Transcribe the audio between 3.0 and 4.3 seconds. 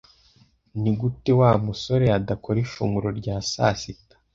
rya sasita?